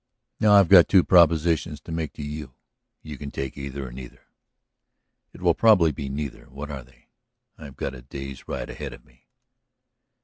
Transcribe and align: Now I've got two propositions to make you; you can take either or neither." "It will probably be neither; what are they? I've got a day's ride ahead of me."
Now 0.39 0.53
I've 0.53 0.67
got 0.67 0.89
two 0.89 1.03
propositions 1.03 1.79
to 1.81 1.91
make 1.91 2.17
you; 2.17 2.55
you 3.03 3.19
can 3.19 3.29
take 3.29 3.55
either 3.55 3.87
or 3.87 3.91
neither." 3.91 4.21
"It 5.31 5.43
will 5.43 5.53
probably 5.53 5.91
be 5.91 6.09
neither; 6.09 6.45
what 6.49 6.71
are 6.71 6.83
they? 6.83 7.09
I've 7.55 7.75
got 7.77 7.93
a 7.93 8.01
day's 8.01 8.47
ride 8.47 8.71
ahead 8.71 8.93
of 8.93 9.05
me." 9.05 9.27